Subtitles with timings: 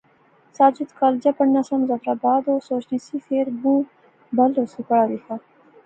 [0.57, 3.79] ساجد کالج پڑھنا سا، مظفرآباد، او سوچنی سی، فیر بہوں
[4.37, 5.35] بل ہوسی پڑھا لیغا